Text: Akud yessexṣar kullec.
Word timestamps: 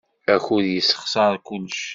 Akud 0.33 0.65
yessexṣar 0.73 1.35
kullec. 1.47 1.81